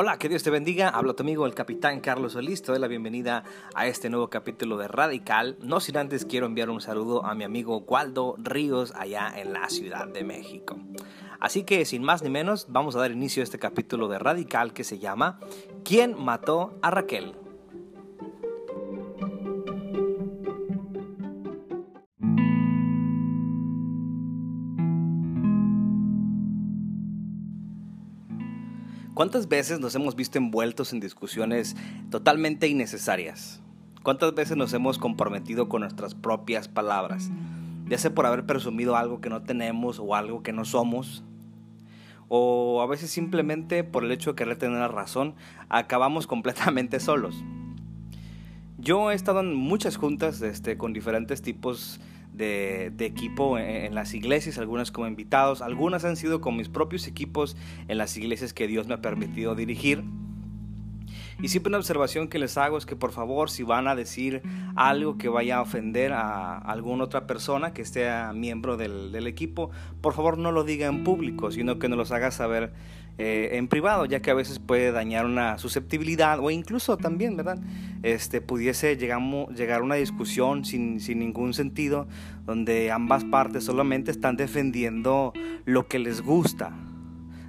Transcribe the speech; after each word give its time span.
Hola, 0.00 0.16
que 0.16 0.28
Dios 0.28 0.44
te 0.44 0.50
bendiga. 0.50 0.90
Habla 0.90 1.14
tu 1.14 1.24
amigo 1.24 1.44
el 1.44 1.56
capitán 1.56 1.98
Carlos 1.98 2.34
Solís. 2.34 2.62
Te 2.62 2.70
doy 2.70 2.80
la 2.80 2.86
bienvenida 2.86 3.42
a 3.74 3.88
este 3.88 4.08
nuevo 4.08 4.30
capítulo 4.30 4.76
de 4.76 4.86
Radical. 4.86 5.56
No 5.60 5.80
sin 5.80 5.96
antes 5.96 6.24
quiero 6.24 6.46
enviar 6.46 6.70
un 6.70 6.80
saludo 6.80 7.24
a 7.26 7.34
mi 7.34 7.42
amigo 7.42 7.78
Waldo 7.78 8.36
Ríos 8.38 8.94
allá 8.94 9.32
en 9.34 9.52
la 9.52 9.68
Ciudad 9.68 10.06
de 10.06 10.22
México. 10.22 10.78
Así 11.40 11.64
que 11.64 11.84
sin 11.84 12.04
más 12.04 12.22
ni 12.22 12.30
menos, 12.30 12.66
vamos 12.68 12.94
a 12.94 13.00
dar 13.00 13.10
inicio 13.10 13.42
a 13.42 13.42
este 13.42 13.58
capítulo 13.58 14.06
de 14.06 14.20
Radical 14.20 14.72
que 14.72 14.84
se 14.84 15.00
llama 15.00 15.40
¿Quién 15.82 16.14
mató 16.16 16.78
a 16.80 16.92
Raquel? 16.92 17.34
¿Cuántas 29.18 29.48
veces 29.48 29.80
nos 29.80 29.96
hemos 29.96 30.14
visto 30.14 30.38
envueltos 30.38 30.92
en 30.92 31.00
discusiones 31.00 31.74
totalmente 32.08 32.68
innecesarias? 32.68 33.60
¿Cuántas 34.04 34.32
veces 34.32 34.56
nos 34.56 34.72
hemos 34.74 34.96
comprometido 34.96 35.68
con 35.68 35.80
nuestras 35.80 36.14
propias 36.14 36.68
palabras? 36.68 37.28
Ya 37.88 37.98
sea 37.98 38.14
por 38.14 38.26
haber 38.26 38.46
presumido 38.46 38.94
algo 38.94 39.20
que 39.20 39.28
no 39.28 39.42
tenemos 39.42 39.98
o 39.98 40.14
algo 40.14 40.44
que 40.44 40.52
no 40.52 40.64
somos, 40.64 41.24
o 42.28 42.80
a 42.80 42.86
veces 42.86 43.10
simplemente 43.10 43.82
por 43.82 44.04
el 44.04 44.12
hecho 44.12 44.30
de 44.30 44.36
querer 44.36 44.56
tener 44.56 44.78
la 44.78 44.86
razón, 44.86 45.34
acabamos 45.68 46.28
completamente 46.28 47.00
solos. 47.00 47.42
Yo 48.78 49.10
he 49.10 49.16
estado 49.16 49.40
en 49.40 49.52
muchas 49.52 49.96
juntas 49.96 50.40
este, 50.42 50.78
con 50.78 50.92
diferentes 50.92 51.42
tipos 51.42 51.98
de, 52.38 52.94
equipo 53.00 53.58
en, 53.58 53.94
las 53.94 54.14
iglesias, 54.14 54.58
algunas 54.58 54.90
como 54.90 55.06
invitados, 55.06 55.60
algunas 55.60 56.04
han 56.04 56.16
sido 56.16 56.40
con 56.40 56.56
mis 56.56 56.68
propios 56.68 57.06
equipos 57.06 57.56
en 57.88 57.98
las 57.98 58.16
iglesias 58.16 58.54
que 58.54 58.66
Dios 58.66 58.86
me 58.86 58.94
ha 58.94 59.02
permitido 59.02 59.54
dirigir. 59.54 60.04
Y 61.40 61.48
siempre 61.48 61.70
una 61.70 61.78
observación 61.78 62.28
que 62.28 62.38
les 62.38 62.58
hago 62.58 62.78
es 62.78 62.86
que 62.86 62.96
por 62.96 63.12
favor 63.12 63.48
si 63.48 63.62
van 63.62 63.86
a 63.86 63.94
decir 63.94 64.42
algo 64.74 65.18
que 65.18 65.28
vaya 65.28 65.58
a 65.58 65.62
ofender 65.62 66.12
a 66.12 66.58
alguna 66.58 67.04
otra 67.04 67.28
persona 67.28 67.72
que 67.72 67.82
esté 67.82 68.08
miembro 68.34 68.76
del, 68.76 69.12
del 69.12 69.26
equipo, 69.28 69.70
por 70.00 70.14
favor 70.14 70.36
no 70.36 70.50
lo 70.50 70.64
diga 70.64 70.88
en 70.88 71.04
público, 71.04 71.52
sino 71.52 71.78
que 71.78 71.88
nos 71.88 71.98
los 71.98 72.10
haga 72.10 72.32
saber 72.32 72.72
eh, 73.18 73.56
en 73.58 73.66
privado, 73.66 74.04
ya 74.04 74.20
que 74.20 74.30
a 74.30 74.34
veces 74.34 74.60
puede 74.60 74.92
dañar 74.92 75.26
una 75.26 75.58
susceptibilidad 75.58 76.38
o 76.38 76.50
incluso 76.50 76.96
también, 76.96 77.36
¿verdad? 77.36 77.58
Este, 78.04 78.40
pudiese 78.40 78.96
llegar, 78.96 79.20
llegar 79.54 79.80
a 79.80 79.82
una 79.82 79.96
discusión 79.96 80.64
sin, 80.64 81.00
sin 81.00 81.18
ningún 81.18 81.52
sentido, 81.52 82.06
donde 82.46 82.92
ambas 82.92 83.24
partes 83.24 83.64
solamente 83.64 84.12
están 84.12 84.36
defendiendo 84.36 85.32
lo 85.64 85.88
que 85.88 85.98
les 85.98 86.22
gusta, 86.22 86.72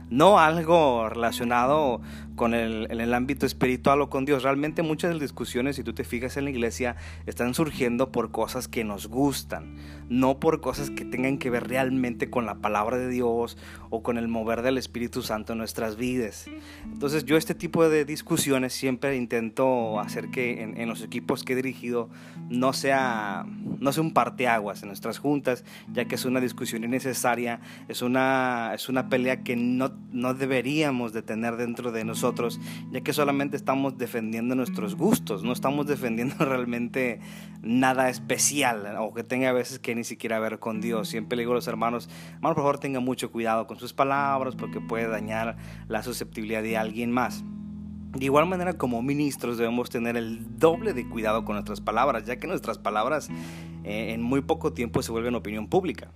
no 0.09 0.39
algo 0.39 1.07
relacionado 1.07 2.01
con 2.39 2.53
el, 2.53 2.87
en 2.89 3.01
el 3.01 3.13
ámbito 3.13 3.45
espiritual 3.45 3.99
o 3.99 4.09
con 4.09 4.23
Dios. 4.23 4.43
Realmente 4.43 4.81
muchas 4.81 5.09
de 5.09 5.15
las 5.15 5.21
discusiones, 5.21 5.75
si 5.75 5.83
tú 5.83 5.91
te 5.91 6.05
fijas 6.05 6.37
en 6.37 6.45
la 6.45 6.51
iglesia, 6.51 6.95
están 7.25 7.53
surgiendo 7.53 8.13
por 8.13 8.31
cosas 8.31 8.69
que 8.69 8.85
nos 8.85 9.07
gustan, 9.07 9.75
no 10.07 10.39
por 10.39 10.61
cosas 10.61 10.89
que 10.89 11.03
tengan 11.03 11.37
que 11.37 11.49
ver 11.49 11.67
realmente 11.67 12.29
con 12.29 12.45
la 12.45 12.55
palabra 12.55 12.97
de 12.97 13.09
Dios 13.09 13.57
o 13.89 14.03
con 14.03 14.17
el 14.17 14.29
mover 14.29 14.61
del 14.61 14.77
Espíritu 14.77 15.21
Santo 15.21 15.51
en 15.51 15.59
nuestras 15.59 15.97
vidas. 15.97 16.45
Entonces 16.85 17.25
yo 17.25 17.35
este 17.35 17.55
tipo 17.55 17.89
de 17.89 18.05
discusiones 18.05 18.71
siempre 18.71 19.17
intento 19.17 19.99
hacer 19.99 20.29
que 20.29 20.63
en, 20.63 20.79
en 20.79 20.87
los 20.87 21.03
equipos 21.03 21.43
que 21.43 21.51
he 21.51 21.55
dirigido 21.57 22.09
no 22.49 22.71
sea, 22.71 23.45
no 23.79 23.91
sea 23.91 24.01
un 24.01 24.13
parteaguas 24.13 24.81
en 24.81 24.87
nuestras 24.87 25.19
juntas, 25.19 25.65
ya 25.91 26.05
que 26.05 26.15
es 26.15 26.23
una 26.23 26.39
discusión 26.39 26.85
innecesaria, 26.85 27.59
es 27.89 28.01
una, 28.01 28.71
es 28.73 28.87
una 28.87 29.09
pelea 29.09 29.43
que 29.43 29.57
no 29.57 29.91
no 30.11 30.33
deberíamos 30.33 31.13
de 31.13 31.21
tener 31.21 31.55
dentro 31.57 31.91
de 31.91 32.03
nosotros, 32.03 32.28
ya 32.91 33.01
que 33.01 33.13
solamente 33.13 33.57
estamos 33.57 33.97
defendiendo 33.97 34.55
nuestros 34.55 34.95
gustos, 34.95 35.43
no 35.43 35.53
estamos 35.53 35.87
defendiendo 35.87 36.35
realmente 36.39 37.19
nada 37.61 38.09
especial 38.09 38.85
o 38.99 39.13
que 39.13 39.23
tenga 39.23 39.49
a 39.49 39.53
veces 39.53 39.79
que 39.79 39.95
ni 39.95 40.03
siquiera 40.03 40.39
ver 40.39 40.59
con 40.59 40.81
Dios. 40.81 41.09
Siempre 41.09 41.35
le 41.35 41.41
digo 41.43 41.53
a 41.53 41.55
los 41.55 41.67
hermanos, 41.67 42.09
hermano, 42.35 42.55
por 42.55 42.63
favor 42.63 42.79
tenga 42.79 42.99
mucho 42.99 43.31
cuidado 43.31 43.67
con 43.67 43.79
sus 43.79 43.93
palabras 43.93 44.55
porque 44.55 44.81
puede 44.81 45.07
dañar 45.07 45.57
la 45.87 46.03
susceptibilidad 46.03 46.63
de 46.63 46.77
alguien 46.77 47.11
más. 47.11 47.43
De 48.13 48.25
igual 48.25 48.47
manera, 48.47 48.73
como 48.73 49.03
ministros 49.03 49.57
debemos 49.57 49.89
tener 49.89 50.17
el 50.17 50.57
doble 50.57 50.93
de 50.93 51.07
cuidado 51.07 51.45
con 51.45 51.55
nuestras 51.55 51.79
palabras, 51.79 52.25
ya 52.25 52.37
que 52.37 52.47
nuestras 52.47 52.79
palabras 52.79 53.29
eh, 53.83 54.13
en 54.13 54.23
muy 54.23 54.41
poco 54.41 54.73
tiempo 54.73 55.03
se 55.03 55.11
vuelven 55.11 55.35
opinión 55.35 55.67
pública. 55.67 56.09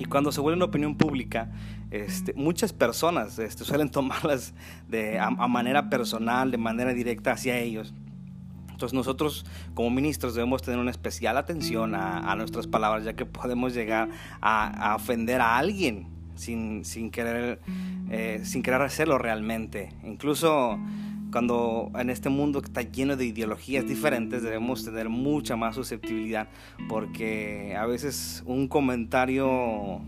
Y 0.00 0.06
cuando 0.06 0.32
se 0.32 0.40
vuelve 0.40 0.56
una 0.56 0.64
opinión 0.64 0.94
pública, 0.94 1.50
este, 1.90 2.32
muchas 2.32 2.72
personas 2.72 3.38
este, 3.38 3.64
suelen 3.64 3.90
tomarlas 3.90 4.54
de, 4.88 5.18
a, 5.18 5.30
manera 5.30 5.90
personal, 5.90 6.50
de 6.50 6.56
manera 6.56 6.94
directa 6.94 7.32
hacia 7.32 7.58
ellos. 7.58 7.92
Entonces 8.70 8.94
nosotros 8.94 9.44
como 9.74 9.90
ministros 9.90 10.34
debemos 10.34 10.62
tener 10.62 10.80
una 10.80 10.90
especial 10.90 11.36
atención 11.36 11.94
a, 11.94 12.34
nuestras 12.36 12.66
palabras, 12.66 13.04
ya 13.04 13.12
que 13.12 13.26
podemos 13.26 13.74
llegar 13.74 14.08
a, 14.40 14.94
ofender 14.96 15.42
a 15.42 15.58
alguien 15.58 16.06
sin, 16.34 16.86
sin, 16.86 17.10
querer, 17.10 17.60
eh, 18.08 18.40
sin 18.42 18.62
querer 18.62 18.80
hacerlo 18.80 19.18
realmente. 19.18 19.90
Incluso 20.02 20.78
cuando 21.30 21.90
en 21.94 22.10
este 22.10 22.28
mundo 22.28 22.60
que 22.60 22.66
está 22.66 22.82
lleno 22.82 23.16
de 23.16 23.26
ideologías 23.26 23.86
diferentes 23.86 24.42
debemos 24.42 24.84
tener 24.84 25.08
mucha 25.08 25.56
más 25.56 25.74
susceptibilidad 25.74 26.48
porque 26.88 27.76
a 27.76 27.86
veces 27.86 28.42
un 28.46 28.68
comentario 28.68 30.00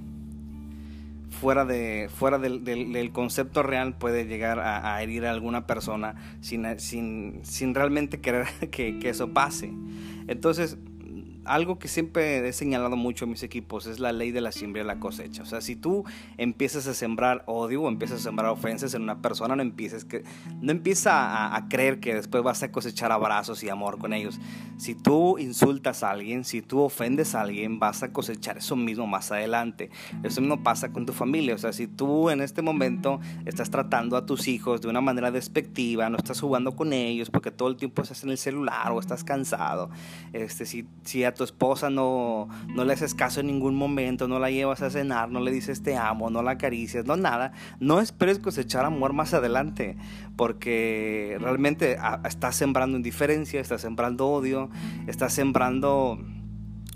fuera, 1.33 1.65
de, 1.65 2.09
fuera 2.15 2.39
del, 2.39 3.11
concepto 3.13 3.63
real 3.63 3.95
puede 3.95 4.27
llegar 4.27 4.61
a, 4.61 5.03
herir 5.03 5.27
a 5.27 5.31
alguna 5.31 5.67
persona 5.67 6.15
sin, 6.41 6.79
sin, 6.79 7.41
sin 7.43 7.75
realmente 7.75 8.21
querer 8.21 8.47
que, 8.71 8.99
que 8.99 9.09
eso 9.09 9.33
pase. 9.33 9.73
Entonces, 10.29 10.79
algo 11.45 11.79
que 11.79 11.89
siempre 11.89 12.47
he 12.49 12.53
señalado 12.53 12.97
mucho 12.97 13.25
en 13.25 13.33
mis 13.33 13.43
equipos 13.43 13.87
es 13.87 13.99
la 13.99 14.13
ley 14.13 14.31
de 14.31 14.41
la 14.41 14.53
siembra 14.53 14.83
y 14.83 14.85
la 14.85 15.01
cosecha. 15.01 15.43
O 15.43 15.47
sea, 15.47 15.61
si 15.61 15.77
tú 15.77 16.05
empiezas 16.39 16.87
a 16.87 16.95
sembrar 16.95 17.43
odio 17.47 17.83
o 17.83 17.89
empiezas 17.89 18.21
a 18.21 18.23
sembrar 18.23 18.51
ofensas 18.51 18.95
en 18.95 19.03
una 19.03 19.21
persona, 19.21 19.57
no 19.57 19.63
empieces 19.63 20.05
que 20.05 20.25
no 20.61 20.73
empieza 20.73 21.55
a, 21.55 21.69
creer 21.69 22.01
que 22.01 22.15
después 22.15 22.43
vas 22.43 22.63
a 22.63 22.71
cosechar 22.71 23.13
abrazos 23.13 23.63
y 23.63 23.69
amor 23.69 23.99
con 23.99 24.13
ellos. 24.13 24.39
Si 24.77 24.95
tú 24.95 25.39
insultas 25.39 26.03
a 26.03 26.11
alguien, 26.11 26.45
si 26.45 26.63
tú 26.63 26.81
ofendes 26.81 27.35
a 27.35 27.43
alguien, 27.43 27.79
vas 27.79 28.03
a 28.03 28.13
cosechar 28.13 28.59
eso 28.59 28.77
mismo 28.77 29.07
más 29.07 29.33
adelante. 29.33 29.91
Eso 30.23 30.41
mismo 30.41 30.63
pasa 30.63 30.93
con 30.93 31.07
tu 31.07 31.13
familia. 31.13 31.55
O 31.55 31.59
sea, 31.59 31.73
si 31.73 31.87
tú 31.87 32.31
en 32.31 32.41
este 32.41 32.63
momento 32.63 33.21
estás 33.45 33.71
tratando 33.71 34.17
a 34.17 34.27
tus 34.27 34.49
hijos 34.49 34.81
de 34.81 34.89
una 34.89 35.01
manera 35.01 35.31
despectiva, 35.31 36.11
no 36.11 36.17
estás 36.19 36.41
jugando 36.41 36.77
con 36.77 36.93
ellos 36.93 37.31
porque 37.31 37.51
todo 37.51 37.69
el 37.69 37.77
tiempo 37.77 38.03
estás 38.03 38.23
en 38.25 38.31
el 38.31 38.39
celular 38.39 38.93
o 38.93 39.01
estás 39.01 39.25
cansado, 39.25 39.91
este, 40.33 40.67
si, 40.67 40.87
si 41.05 41.25
tu 41.35 41.45
esposa 41.45 41.91
no, 41.91 42.49
no 42.69 42.85
le 42.85 42.93
haces 42.93 43.15
caso 43.15 43.41
en 43.41 43.47
ningún 43.47 43.75
momento, 43.75 44.29
no 44.29 44.39
la 44.39 44.51
llevas 44.51 44.83
a 44.83 44.91
cenar, 44.91 45.31
no 45.31 45.41
le 45.41 45.51
dices 45.51 45.83
te 45.83 45.97
amo, 45.97 46.31
no 46.31 46.43
la 46.43 46.53
acaricias, 46.53 47.07
no 47.07 47.17
nada, 47.17 47.53
no 47.81 48.01
esperes 48.01 48.39
cosechar 48.39 48.85
amor 48.85 49.13
más 49.13 49.35
adelante, 49.35 49.97
porque 50.37 51.37
realmente 51.41 51.97
ah, 52.01 52.21
estás 52.25 52.57
sembrando 52.57 52.97
indiferencia, 52.97 53.61
estás 53.61 53.81
sembrando 53.81 54.29
odio, 54.29 54.71
estás 55.07 55.33
sembrando 55.33 56.19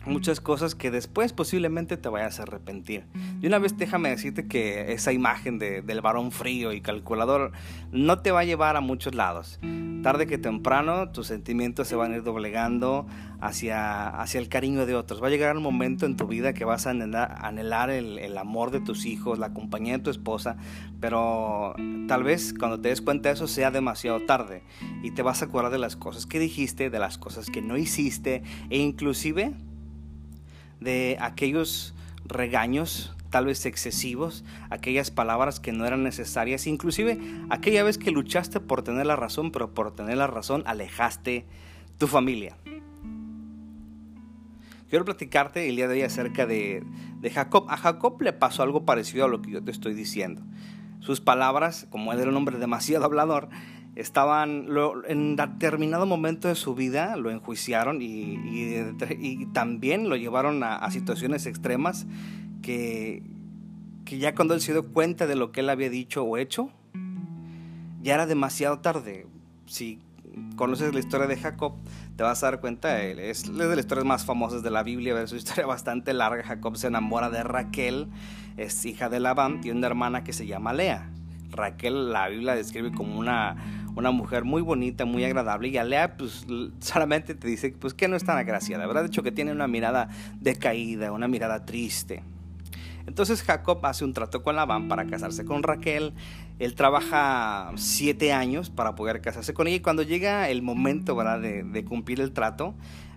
muchas 0.06 0.40
cosas 0.40 0.74
que 0.74 0.90
después 0.90 1.32
posiblemente 1.32 1.96
te 1.96 2.08
vayas 2.08 2.40
a 2.40 2.44
arrepentir. 2.44 3.06
Y 3.40 3.46
una 3.46 3.58
vez 3.58 3.76
déjame 3.76 4.10
decirte 4.10 4.46
que 4.46 4.92
esa 4.92 5.12
imagen 5.12 5.58
de, 5.58 5.82
del 5.82 6.00
varón 6.00 6.32
frío 6.32 6.72
y 6.72 6.80
calculador 6.80 7.52
no 7.92 8.20
te 8.20 8.30
va 8.30 8.40
a 8.40 8.44
llevar 8.44 8.76
a 8.76 8.80
muchos 8.80 9.14
lados. 9.14 9.58
Tarde 10.02 10.26
que 10.26 10.38
temprano 10.38 11.10
tus 11.10 11.26
sentimientos 11.26 11.88
se 11.88 11.96
van 11.96 12.12
a 12.12 12.16
ir 12.16 12.22
doblegando 12.22 13.06
hacia, 13.40 14.08
hacia 14.08 14.40
el 14.40 14.48
cariño 14.48 14.86
de 14.86 14.94
otros. 14.94 15.22
Va 15.22 15.26
a 15.26 15.30
llegar 15.30 15.56
un 15.56 15.62
momento 15.62 16.06
en 16.06 16.16
tu 16.16 16.26
vida 16.26 16.52
que 16.52 16.64
vas 16.64 16.86
a 16.86 16.90
anhelar, 16.90 17.90
el, 17.90 18.18
el 18.18 18.38
amor 18.38 18.70
de 18.70 18.80
tus 18.80 19.04
hijos, 19.04 19.38
la 19.38 19.52
compañía 19.52 19.98
de 19.98 20.04
tu 20.04 20.10
esposa, 20.10 20.56
pero 21.00 21.74
tal 22.08 22.22
vez 22.22 22.54
cuando 22.58 22.80
te 22.80 22.88
des 22.88 23.00
cuenta 23.00 23.28
de 23.28 23.34
eso 23.34 23.46
sea 23.46 23.70
demasiado 23.70 24.20
tarde 24.20 24.62
y 25.02 25.10
te 25.10 25.22
vas 25.22 25.42
a 25.42 25.46
acordar 25.46 25.72
de 25.72 25.78
las 25.78 25.96
cosas 25.96 26.26
que 26.26 26.38
dijiste, 26.38 26.90
de 26.90 26.98
las 26.98 27.18
cosas 27.18 27.46
que 27.46 27.62
no 27.62 27.76
hiciste 27.76 28.42
e 28.70 28.78
inclusive 28.78 29.54
de 30.80 31.16
aquellos 31.20 31.94
regaños 32.24 33.12
tal 33.30 33.46
vez 33.46 33.66
excesivos, 33.66 34.44
aquellas 34.70 35.10
palabras 35.10 35.60
que 35.60 35.72
no 35.72 35.84
eran 35.84 36.02
necesarias, 36.02 36.66
inclusive 36.66 37.18
aquella 37.50 37.82
vez 37.82 37.98
que 37.98 38.10
luchaste 38.10 38.60
por 38.60 38.82
tener 38.82 39.06
la 39.06 39.16
razón, 39.16 39.50
pero 39.50 39.74
por 39.74 39.94
tener 39.94 40.16
la 40.16 40.26
razón 40.26 40.62
alejaste 40.66 41.44
tu 41.98 42.06
familia. 42.06 42.56
Quiero 44.88 45.04
platicarte 45.04 45.68
el 45.68 45.76
día 45.76 45.88
de 45.88 45.94
hoy 45.94 46.02
acerca 46.02 46.46
de, 46.46 46.84
de 47.20 47.30
Jacob. 47.30 47.66
A 47.68 47.76
Jacob 47.76 48.22
le 48.22 48.32
pasó 48.32 48.62
algo 48.62 48.84
parecido 48.84 49.24
a 49.24 49.28
lo 49.28 49.42
que 49.42 49.50
yo 49.50 49.62
te 49.62 49.72
estoy 49.72 49.94
diciendo. 49.94 50.42
Sus 51.00 51.20
palabras, 51.20 51.86
como 51.90 52.12
él 52.12 52.20
era 52.20 52.30
un 52.30 52.36
hombre 52.36 52.58
demasiado 52.58 53.04
hablador, 53.04 53.48
estaban 53.96 54.68
en 55.08 55.36
determinado 55.36 56.04
momento 56.04 56.48
de 56.48 56.54
su 56.54 56.74
vida 56.74 57.16
lo 57.16 57.30
enjuiciaron 57.30 58.00
y, 58.02 59.46
también 59.52 60.08
lo 60.08 60.16
llevaron 60.16 60.62
a, 60.62 60.88
situaciones 60.90 61.46
extremas 61.46 62.06
que, 62.62 63.22
que, 64.04 64.18
ya 64.18 64.34
cuando 64.34 64.54
él 64.54 64.60
se 64.60 64.72
dio 64.72 64.92
cuenta 64.92 65.26
de 65.26 65.34
lo 65.34 65.50
que 65.50 65.60
él 65.60 65.70
había 65.70 65.88
dicho 65.88 66.22
o 66.24 66.36
hecho, 66.36 66.70
ya 68.02 68.14
era 68.14 68.26
demasiado 68.26 68.80
tarde. 68.80 69.26
Si 69.64 69.98
conoces 70.56 70.92
la 70.92 71.00
historia 71.00 71.26
de 71.26 71.38
Jacob, 71.38 71.72
te 72.16 72.22
vas 72.22 72.42
a 72.42 72.50
dar 72.50 72.60
cuenta, 72.60 73.02
es, 73.02 73.44
es 73.44 73.56
de 73.56 73.66
las 73.66 73.78
historias 73.78 74.04
más 74.04 74.26
famosas 74.26 74.62
de 74.62 74.70
la 74.70 74.82
Biblia, 74.82 75.20
es 75.22 75.32
una 75.32 75.38
historia 75.38 75.66
bastante 75.66 76.12
larga. 76.12 76.42
Jacob 76.42 76.76
se 76.76 76.88
enamora 76.88 77.30
de 77.30 77.42
Raquel, 77.42 78.08
es 78.58 78.84
hija 78.84 79.08
de 79.08 79.20
Labán, 79.20 79.62
tiene 79.62 79.78
una 79.78 79.86
hermana 79.86 80.22
que 80.22 80.34
se 80.34 80.46
llama 80.46 80.74
Lea. 80.74 81.10
Raquel 81.50 82.12
la 82.12 82.28
Biblia 82.28 82.54
describe 82.54 82.92
como 82.92 83.18
una, 83.18 83.85
una 83.96 84.10
mujer 84.10 84.44
muy 84.44 84.62
bonita, 84.62 85.04
muy 85.04 85.24
agradable, 85.24 85.68
y 85.68 85.78
a 85.78 85.84
Lea 85.84 86.16
pues 86.16 86.46
solamente 86.78 87.34
te 87.34 87.48
dice 87.48 87.74
pues, 87.78 87.94
que 87.94 88.06
no 88.06 88.14
es 88.14 88.24
tan 88.24 88.38
agraciada, 88.38 88.86
¿verdad? 88.86 89.02
De 89.02 89.08
hecho 89.08 89.22
que 89.22 89.32
tiene 89.32 89.50
una 89.50 89.66
mirada 89.66 90.08
decaída, 90.38 91.10
una 91.12 91.26
mirada 91.26 91.64
triste. 91.64 92.22
Entonces 93.06 93.42
Jacob 93.42 93.84
hace 93.86 94.04
un 94.04 94.12
trato 94.12 94.42
con 94.42 94.56
Labán 94.56 94.88
para 94.88 95.06
casarse 95.06 95.44
con 95.44 95.62
Raquel. 95.62 96.12
Él 96.58 96.74
trabaja 96.74 97.70
siete 97.76 98.32
años 98.32 98.68
para 98.68 98.94
poder 98.94 99.20
casarse 99.20 99.54
con 99.54 99.66
ella 99.68 99.76
y 99.76 99.80
cuando 99.80 100.02
llega 100.02 100.48
el 100.48 100.62
momento 100.62 101.14
¿verdad? 101.14 101.40
De, 101.40 101.62
de 101.62 101.84
cumplir 101.84 102.20
el 102.20 102.32
trato, 102.32 102.74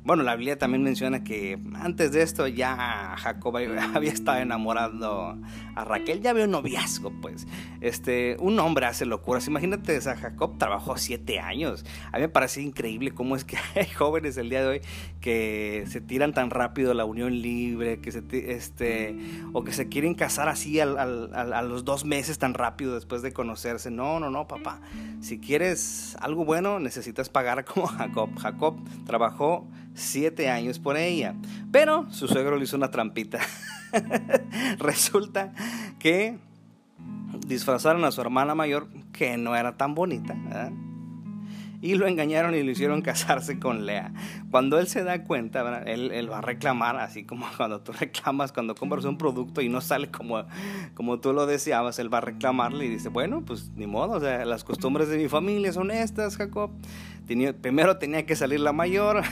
bueno, 0.09 0.23
la 0.23 0.35
Biblia 0.35 0.57
también 0.57 0.81
menciona 0.81 1.23
que 1.23 1.59
antes 1.75 2.11
de 2.11 2.23
esto 2.23 2.47
ya 2.47 3.15
Jacob 3.15 3.55
había 3.93 4.11
estado 4.11 4.39
enamorando 4.39 5.37
a 5.75 5.85
Raquel, 5.85 6.19
ya 6.19 6.31
había 6.31 6.45
un 6.45 6.49
noviazgo, 6.49 7.11
pues. 7.21 7.45
Este, 7.79 8.35
un 8.39 8.57
hombre 8.57 8.87
hace 8.87 9.05
locuras. 9.05 9.47
Imagínate, 9.47 9.97
a 9.97 10.15
Jacob 10.15 10.57
trabajó 10.57 10.97
siete 10.97 11.39
años. 11.39 11.85
A 12.11 12.17
mí 12.17 12.21
me 12.21 12.29
parece 12.29 12.59
increíble 12.63 13.11
cómo 13.11 13.35
es 13.35 13.45
que 13.45 13.57
hay 13.75 13.85
jóvenes 13.85 14.35
el 14.37 14.49
día 14.49 14.63
de 14.63 14.67
hoy 14.67 14.81
que 15.21 15.83
se 15.87 16.01
tiran 16.01 16.33
tan 16.33 16.49
rápido 16.49 16.95
la 16.95 17.05
unión 17.05 17.39
libre, 17.39 18.01
que 18.01 18.11
se, 18.11 18.23
este, 18.31 19.15
o 19.53 19.63
que 19.63 19.73
se 19.73 19.89
quieren 19.89 20.15
casar 20.15 20.49
así 20.49 20.79
a 20.79 20.85
los 20.95 21.85
dos 21.85 22.03
meses 22.03 22.39
tan 22.39 22.55
rápido 22.55 22.95
después 22.95 23.21
de 23.21 23.31
conocerse. 23.31 23.91
No, 23.91 24.19
no, 24.19 24.31
no, 24.31 24.47
papá. 24.47 24.81
Si 25.21 25.37
quieres 25.37 26.17
algo 26.19 26.45
bueno, 26.45 26.79
necesitas 26.79 27.29
pagar 27.29 27.63
como 27.63 27.85
Jacob. 27.87 28.31
Jacob 28.39 28.75
trabajó 29.05 29.67
siete 29.99 30.49
años 30.49 30.79
por 30.79 30.97
ella. 30.97 31.35
Pero 31.71 32.11
su 32.11 32.27
suegro 32.27 32.57
le 32.57 32.63
hizo 32.63 32.77
una 32.77 32.91
trampita. 32.91 33.39
Resulta 34.79 35.53
que 35.99 36.37
disfrazaron 37.47 38.03
a 38.05 38.11
su 38.11 38.21
hermana 38.21 38.55
mayor, 38.55 38.87
que 39.11 39.37
no 39.37 39.55
era 39.55 39.77
tan 39.77 39.95
bonita, 39.95 40.35
y 41.81 41.95
lo 41.95 42.07
engañaron 42.07 42.55
y 42.55 42.63
lo 42.63 42.71
hicieron 42.71 43.01
casarse 43.03 43.59
con 43.59 43.85
Lea. 43.85 44.13
Cuando 44.51 44.79
él 44.79 44.87
se 44.87 45.03
da 45.03 45.23
cuenta, 45.23 45.83
él, 45.83 46.11
él, 46.11 46.31
va 46.31 46.39
a 46.39 46.41
reclamar, 46.41 46.97
así 46.97 47.25
como 47.25 47.45
cuando 47.57 47.81
tú 47.81 47.91
reclamas, 47.93 48.51
cuando 48.51 48.75
compras 48.75 49.05
un 49.05 49.17
producto 49.17 49.61
y 49.61 49.69
no 49.69 49.81
sale 49.81 50.09
como, 50.11 50.43
como 50.93 51.19
tú 51.19 51.33
lo 51.33 51.45
deseabas, 51.45 51.99
él 51.99 52.13
va 52.13 52.19
a 52.19 52.21
reclamarle 52.21 52.85
y 52.85 52.89
dice, 52.89 53.09
bueno, 53.09 53.43
pues 53.45 53.71
ni 53.75 53.87
modo, 53.87 54.13
o 54.13 54.19
sea, 54.19 54.45
las 54.45 54.63
costumbres 54.63 55.09
de 55.09 55.17
mi 55.17 55.27
familia 55.27 55.71
son 55.71 55.91
estas, 55.91 56.37
Jacob. 56.37 56.71
primero 57.61 57.97
tenía 57.97 58.25
que 58.25 58.35
salir 58.35 58.59
la 58.59 58.73
mayor, 58.73 59.23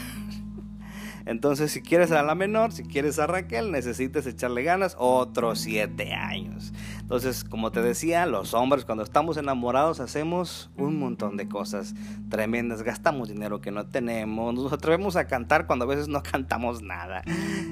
entonces, 1.27 1.73
si 1.73 1.81
quieres 1.81 2.11
a 2.11 2.23
la 2.23 2.35
menor, 2.35 2.71
si 2.71 2.83
quieres 2.83 3.19
a 3.19 3.27
Raquel, 3.27 3.69
necesitas 3.69 4.25
echarle 4.25 4.63
ganas 4.63 4.95
otros 4.97 5.59
siete 5.59 6.13
años. 6.13 6.71
Entonces, 7.01 7.43
como 7.43 7.69
te 7.71 7.81
decía, 7.81 8.25
los 8.25 8.53
hombres 8.53 8.85
cuando 8.85 9.03
estamos 9.03 9.35
enamorados 9.35 9.99
hacemos 9.99 10.69
un 10.77 10.97
montón 10.97 11.35
de 11.35 11.49
cosas 11.49 11.95
tremendas, 12.29 12.81
gastamos 12.81 13.27
dinero 13.27 13.59
que 13.59 13.71
no 13.71 13.85
tenemos, 13.87 14.53
nos 14.53 14.71
atrevemos 14.71 15.17
a 15.17 15.27
cantar 15.27 15.67
cuando 15.67 15.83
a 15.83 15.87
veces 15.89 16.07
no 16.07 16.23
cantamos 16.31 16.81
nada, 16.81 17.23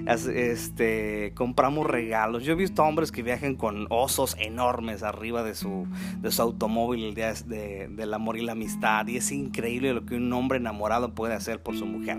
este, 0.06 1.32
compramos 1.34 1.88
regalos. 1.88 2.44
Yo 2.44 2.54
he 2.54 2.56
visto 2.58 2.84
hombres 2.84 3.14
que 3.14 3.24
viajan 3.24 3.56
con 3.56 3.88
osos 3.90 4.36
enormes 4.38 5.02
arriba 5.02 5.44
de 5.44 5.56
su, 5.56 5.88
de 6.20 6.30
su 6.30 6.42
automóvil 6.42 7.06
el 7.06 7.16
día 7.16 7.34
de, 7.46 7.88
del 7.88 8.14
amor 8.14 8.38
y 8.38 8.42
la 8.42 8.52
amistad, 8.52 9.08
y 9.08 9.16
es 9.16 9.32
increíble 9.32 9.94
lo 9.94 10.06
que 10.06 10.16
un 10.16 10.32
hombre 10.34 10.58
enamorado 10.58 11.14
puede 11.14 11.36
hacer 11.36 11.64
por 11.64 11.78
su 11.78 11.86
mujer. 11.86 12.18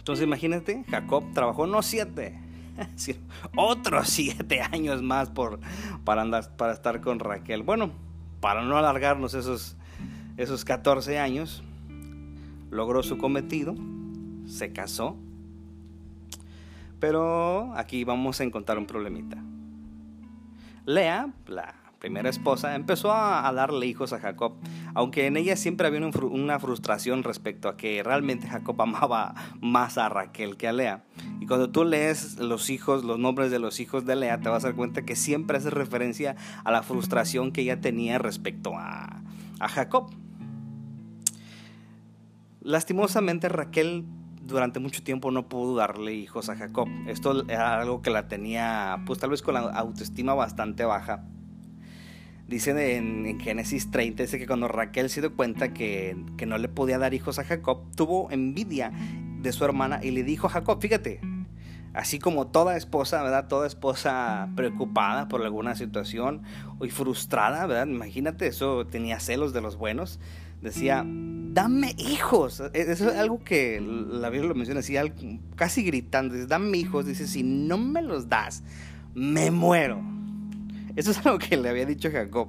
Entonces 0.00 0.26
imagínate, 0.26 0.84
Jacob 0.90 1.22
trabajó 1.32 1.66
no 1.66 1.82
siete, 1.82 2.36
sino 2.96 3.20
otros 3.54 4.08
siete 4.08 4.60
años 4.60 5.02
más 5.02 5.30
por, 5.30 5.60
para, 6.04 6.22
andar, 6.22 6.56
para 6.56 6.72
estar 6.72 7.00
con 7.00 7.18
Raquel. 7.20 7.62
Bueno, 7.62 7.92
para 8.40 8.62
no 8.62 8.76
alargarnos 8.76 9.34
esos, 9.34 9.76
esos 10.36 10.64
14 10.64 11.18
años, 11.18 11.62
logró 12.70 13.02
su 13.02 13.18
cometido, 13.18 13.74
se 14.46 14.72
casó, 14.72 15.16
pero 16.98 17.72
aquí 17.76 18.04
vamos 18.04 18.40
a 18.40 18.44
encontrar 18.44 18.78
un 18.78 18.86
problemita. 18.86 19.36
Lea, 20.86 21.30
la 21.46 21.74
primera 21.98 22.30
esposa, 22.30 22.74
empezó 22.74 23.12
a, 23.12 23.52
darle 23.52 23.86
hijos 23.86 24.12
a 24.12 24.18
Jacob, 24.18 24.54
aunque 24.94 25.26
en 25.26 25.36
ella 25.36 25.56
siempre 25.56 25.86
había 25.86 26.00
una 26.00 26.58
frustración 26.58 27.22
respecto 27.22 27.68
a 27.68 27.76
que 27.76 28.02
realmente 28.02 28.48
Jacob 28.48 28.80
amaba 28.82 29.34
más 29.60 29.98
a 29.98 30.08
Raquel 30.08 30.56
que 30.56 30.68
a 30.68 30.72
Lea. 30.72 31.04
Y 31.40 31.46
cuando 31.46 31.70
tú 31.70 31.84
lees 31.84 32.38
los 32.38 32.70
hijos, 32.70 33.04
los 33.04 33.18
nombres 33.18 33.50
de 33.50 33.58
los 33.58 33.80
hijos 33.80 34.04
de 34.06 34.16
Lea, 34.16 34.40
te 34.40 34.48
vas 34.48 34.64
a 34.64 34.68
dar 34.68 34.76
cuenta 34.76 35.02
que 35.02 35.16
siempre 35.16 35.58
hace 35.58 35.70
referencia 35.70 36.36
a 36.64 36.70
la 36.70 36.82
frustración 36.82 37.52
que 37.52 37.62
ella 37.62 37.80
tenía 37.80 38.18
respecto 38.18 38.76
a, 38.76 39.22
a 39.58 39.68
Jacob. 39.68 40.10
Lastimosamente 42.62 43.48
Raquel 43.48 44.04
durante 44.42 44.80
mucho 44.80 45.02
tiempo 45.02 45.30
no 45.30 45.48
pudo 45.48 45.76
darle 45.76 46.14
hijos 46.14 46.48
a 46.48 46.56
Jacob. 46.56 46.88
Esto 47.06 47.44
era 47.48 47.80
algo 47.80 48.02
que 48.02 48.10
la 48.10 48.28
tenía, 48.28 49.02
pues 49.06 49.18
tal 49.18 49.30
vez 49.30 49.42
con 49.42 49.54
la 49.54 49.60
autoestima 49.60 50.34
bastante 50.34 50.84
baja 50.84 51.24
Dice 52.50 52.96
en, 52.96 53.38
Génesis 53.38 53.92
30, 53.92 54.24
dice 54.24 54.40
que 54.40 54.46
cuando 54.48 54.66
Raquel 54.66 55.08
se 55.08 55.20
dio 55.20 55.36
cuenta 55.36 55.72
que, 55.72 56.16
que 56.36 56.46
no 56.46 56.58
le 56.58 56.68
podía 56.68 56.98
dar 56.98 57.14
hijos 57.14 57.38
a 57.38 57.44
Jacob, 57.44 57.82
tuvo 57.94 58.28
envidia 58.32 58.90
de 59.40 59.52
su 59.52 59.64
hermana 59.64 60.00
y 60.02 60.10
le 60.10 60.24
dijo 60.24 60.48
a 60.48 60.50
Jacob, 60.50 60.80
fíjate, 60.80 61.20
así 61.94 62.18
como 62.18 62.48
toda 62.48 62.76
esposa, 62.76 63.22
¿verdad? 63.22 63.46
Toda 63.46 63.68
esposa 63.68 64.48
preocupada 64.56 65.28
por 65.28 65.42
alguna 65.42 65.76
situación 65.76 66.42
y 66.82 66.90
frustrada, 66.90 67.66
¿verdad? 67.66 67.86
Imagínate, 67.86 68.48
eso 68.48 68.84
tenía 68.84 69.20
celos 69.20 69.52
de 69.52 69.60
los 69.60 69.76
buenos. 69.76 70.18
Decía, 70.60 71.04
dame 71.06 71.94
hijos. 71.98 72.60
E, 72.74 72.80
eso 72.90 73.10
es 73.10 73.16
algo 73.16 73.44
que 73.44 73.80
la 73.80 74.28
Biblia 74.28 74.48
lo 74.48 74.56
menciona 74.56 74.80
así, 74.80 74.96
casi 75.54 75.84
gritando. 75.84 76.34
Dice, 76.34 76.48
dame 76.48 76.78
hijos. 76.78 77.06
Dice, 77.06 77.28
si 77.28 77.44
no 77.44 77.78
me 77.78 78.02
los 78.02 78.28
das, 78.28 78.64
me 79.14 79.52
muero. 79.52 80.02
Eso 80.96 81.10
es 81.10 81.18
algo 81.26 81.38
que 81.38 81.56
le 81.56 81.68
había 81.68 81.86
dicho 81.86 82.10
Jacob. 82.10 82.48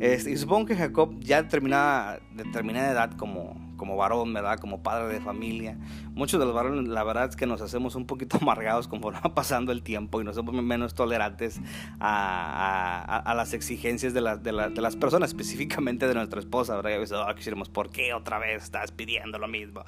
Este, 0.00 0.30
y 0.30 0.36
supongo 0.36 0.66
que 0.66 0.76
Jacob 0.76 1.14
ya 1.20 1.42
determinada, 1.42 2.20
determinada 2.34 2.90
edad 2.90 3.12
como, 3.16 3.69
como 3.80 3.96
varón, 3.96 4.34
¿verdad? 4.34 4.58
Como 4.58 4.82
padre 4.82 5.14
de 5.14 5.20
familia. 5.22 5.78
Muchos 6.12 6.38
de 6.38 6.44
los 6.44 6.54
varones, 6.54 6.86
la 6.86 7.02
verdad 7.02 7.30
es 7.30 7.34
que 7.34 7.46
nos 7.46 7.62
hacemos 7.62 7.94
un 7.94 8.04
poquito 8.04 8.36
amargados 8.42 8.88
conforme 8.88 9.18
va 9.24 9.34
pasando 9.34 9.72
el 9.72 9.82
tiempo 9.82 10.20
y 10.20 10.24
nos 10.24 10.34
somos 10.36 10.54
menos 10.62 10.94
tolerantes 10.94 11.58
a, 11.98 13.22
a, 13.24 13.34
las 13.34 13.54
exigencias 13.54 14.12
de, 14.12 14.20
de, 14.20 14.52
de, 14.68 14.80
las 14.82 14.96
personas, 14.96 15.30
específicamente 15.30 16.06
de 16.06 16.12
nuestra 16.12 16.40
esposa, 16.40 16.76
¿verdad? 16.76 16.90
Y 16.90 16.92
a 16.92 16.98
veces, 16.98 17.16
oh, 17.16 17.72
¿por 17.72 17.88
qué 17.88 18.12
otra 18.12 18.38
vez 18.38 18.64
estás 18.64 18.92
pidiendo 18.92 19.38
lo 19.38 19.48
mismo? 19.48 19.82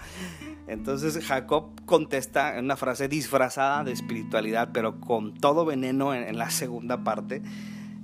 Entonces 0.69 1.23
Jacob 1.23 1.85
contesta 1.85 2.57
en 2.57 2.65
una 2.65 2.77
frase 2.77 3.09
disfrazada 3.09 3.85
de 3.85 3.93
espiritualidad, 3.93 4.71
pero 4.73 5.01
con 5.01 5.35
todo 5.35 5.67
veneno 5.67 6.15
en, 6.15 6.23
en 6.23 6.39
la 6.39 6.49
segunda 6.49 7.05
parte. 7.05 7.43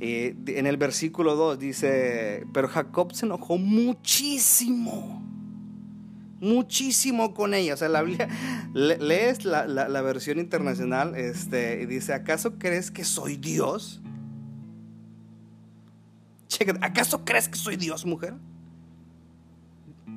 Eh, 0.01 0.37
en 0.47 0.67
el 0.67 0.77
versículo 0.77 1.35
2 1.35 1.59
dice, 1.59 2.47
pero 2.53 2.69
Jacob 2.69 3.13
se 3.13 3.27
enojó 3.27 3.59
muchísimo, 3.59 5.23
muchísimo 6.41 7.35
con 7.35 7.55
ella. 7.55 7.75
O 7.75 7.77
sea, 7.77 7.89
la 7.89 8.03
Biblia, 8.03 8.29
lees 8.75 9.45
la, 9.45 9.67
la, 9.67 10.03
versión 10.03 10.39
internacional 10.39 11.15
este, 11.17 11.83
y 11.83 11.87
dice, 11.87 12.15
¿acaso 12.15 12.59
crees 12.59 12.91
que 12.91 13.05
soy 13.05 13.37
Dios? 13.37 14.01
Chécate, 16.49 16.79
¿acaso 16.83 17.25
crees 17.25 17.49
que 17.49 17.59
soy 17.59 17.77
Dios, 17.77 18.07
mujer? 18.07 18.35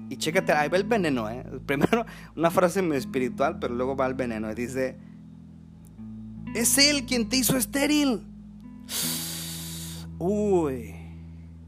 Y 0.09 0.17
chécate, 0.17 0.51
ahí 0.51 0.69
va 0.69 0.77
el 0.77 0.83
veneno, 0.83 1.29
¿eh? 1.29 1.43
Primero 1.65 2.05
una 2.35 2.51
frase 2.51 2.81
muy 2.81 2.97
espiritual, 2.97 3.59
pero 3.59 3.73
luego 3.73 3.95
va 3.95 4.07
el 4.07 4.13
veneno. 4.13 4.51
Y 4.51 4.55
dice, 4.55 4.97
es 6.53 6.77
Él 6.77 7.05
quien 7.05 7.29
te 7.29 7.37
hizo 7.37 7.55
estéril. 7.57 8.23
Uy, 10.19 10.93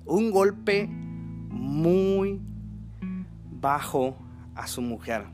un 0.06 0.32
golpe 0.32 0.88
muy 0.88 2.42
bajo 3.62 4.18
a 4.56 4.68
su 4.68 4.82
mujer, 4.82 5.26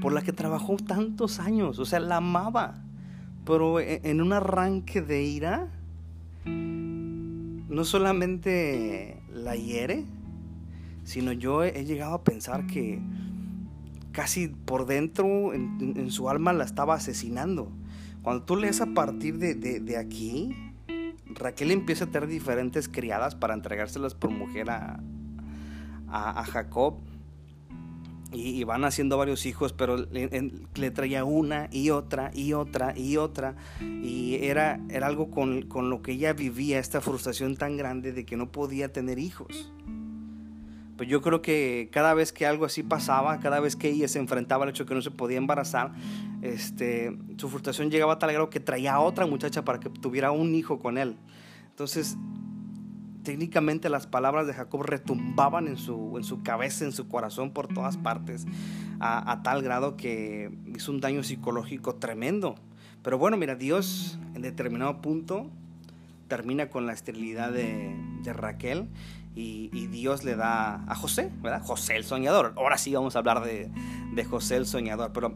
por 0.00 0.12
la 0.12 0.22
que 0.22 0.32
trabajó 0.32 0.76
tantos 0.76 1.40
años, 1.40 1.78
o 1.78 1.84
sea, 1.84 2.00
la 2.00 2.16
amaba, 2.16 2.82
pero 3.44 3.80
e, 3.80 4.00
en 4.04 4.20
un 4.20 4.32
arranque 4.32 5.02
de 5.02 5.22
ira, 5.22 5.68
no 6.44 7.84
solamente 7.84 9.22
la 9.32 9.56
hiere, 9.56 10.04
sino 11.04 11.32
yo 11.32 11.64
he 11.64 11.84
llegado 11.84 12.14
a 12.14 12.24
pensar 12.24 12.66
que 12.66 13.00
casi 14.12 14.48
por 14.48 14.86
dentro, 14.86 15.52
en, 15.52 16.10
su 16.10 16.30
alma, 16.30 16.52
la 16.52 16.64
estaba 16.64 16.94
asesinando. 16.94 17.70
Cuando 18.22 18.44
tú 18.44 18.56
lees 18.56 18.80
a 18.80 18.86
partir 18.86 19.38
de, 19.38 19.54
de 19.54 19.98
aquí, 19.98 20.54
Raquel 21.34 21.70
empieza 21.70 22.04
a 22.04 22.06
tener 22.08 22.28
diferentes 22.28 22.88
criadas 22.88 23.34
para 23.34 23.54
entregárselas 23.54 24.14
por 24.14 24.30
mujer 24.30 24.70
a, 24.70 25.00
a, 26.08 26.44
Jacob. 26.44 26.94
Y, 28.34 28.64
van 28.64 28.84
haciendo 28.84 29.16
varios 29.16 29.46
hijos, 29.46 29.72
pero 29.72 29.96
le, 29.96 30.90
traía 30.90 31.24
una 31.24 31.68
y 31.70 31.90
otra 31.90 32.30
y 32.34 32.52
otra 32.52 32.92
y 32.96 33.16
otra. 33.16 33.56
Y 33.80 34.36
era, 34.42 34.80
era 34.88 35.06
algo 35.06 35.30
con, 35.30 35.62
con 35.62 35.90
lo 35.90 36.02
que 36.02 36.12
ella 36.12 36.32
vivía, 36.32 36.78
esta 36.78 37.00
frustración 37.00 37.56
tan 37.56 37.76
grande 37.76 38.12
de 38.12 38.24
que 38.24 38.36
no 38.36 38.50
podía 38.50 38.92
tener 38.92 39.18
hijos. 39.18 39.72
Pues 40.96 41.08
yo 41.08 41.20
creo 41.22 41.42
que 41.42 41.88
cada 41.92 42.14
vez 42.14 42.32
que 42.32 42.46
algo 42.46 42.64
así 42.64 42.84
pasaba, 42.84 43.40
cada 43.40 43.58
vez 43.58 43.74
que 43.74 43.88
ella 43.88 44.06
se 44.06 44.20
enfrentaba 44.20 44.62
al 44.62 44.70
hecho 44.70 44.84
de 44.84 44.88
que 44.88 44.94
no 44.94 45.02
se 45.02 45.10
podía 45.10 45.38
embarazar, 45.38 45.92
este, 46.42 47.16
su 47.36 47.48
frustración 47.48 47.90
llegaba 47.90 48.12
a 48.12 48.18
tal 48.18 48.30
grado 48.32 48.48
que 48.48 48.60
traía 48.60 48.94
a 48.94 49.00
otra 49.00 49.26
muchacha 49.26 49.64
para 49.64 49.80
que 49.80 49.90
tuviera 49.90 50.30
un 50.30 50.54
hijo 50.54 50.78
con 50.78 50.96
él. 50.96 51.16
Entonces, 51.70 52.16
técnicamente 53.24 53.88
las 53.88 54.06
palabras 54.06 54.46
de 54.46 54.54
Jacob 54.54 54.82
retumbaban 54.82 55.66
en 55.66 55.76
su, 55.76 56.16
en 56.16 56.24
su 56.24 56.42
cabeza, 56.42 56.84
en 56.84 56.92
su 56.92 57.08
corazón, 57.08 57.50
por 57.50 57.68
todas 57.68 57.96
partes, 57.96 58.46
a, 59.00 59.42
tal 59.42 59.62
grado 59.62 59.96
que 59.96 60.56
hizo 60.74 60.92
un 60.92 61.00
daño 61.00 61.22
psicológico 61.22 61.96
tremendo. 61.96 62.54
Pero 63.02 63.18
bueno, 63.18 63.36
mira, 63.36 63.56
Dios 63.56 64.18
en 64.34 64.42
determinado 64.42 65.00
punto 65.00 65.50
termina 66.28 66.68
con 66.68 66.86
la 66.86 66.92
esterilidad 66.92 67.52
de, 67.52 67.96
de 68.22 68.32
Raquel 68.32 68.88
y, 69.34 69.86
Dios 69.88 70.24
le 70.24 70.36
da 70.36 70.84
a 70.86 70.94
José, 70.94 71.30
¿verdad? 71.42 71.62
José 71.62 71.96
el 71.96 72.04
soñador. 72.04 72.54
Ahora 72.56 72.78
sí 72.78 72.94
vamos 72.94 73.16
a 73.16 73.18
hablar 73.18 73.44
de, 73.44 74.24
José 74.24 74.56
el 74.56 74.66
soñador, 74.66 75.12
pero 75.12 75.34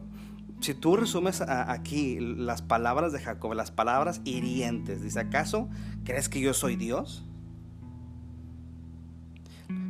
si 0.61 0.73
tú 0.73 0.95
resumes 0.95 1.41
aquí 1.41 2.17
las 2.19 2.61
palabras 2.61 3.11
de 3.13 3.19
Jacob, 3.19 3.53
las 3.53 3.71
palabras 3.71 4.21
hirientes, 4.23 5.01
dice, 5.01 5.19
¿acaso 5.19 5.69
crees 6.03 6.29
que 6.29 6.39
yo 6.39 6.53
soy 6.53 6.75
Dios? 6.75 7.25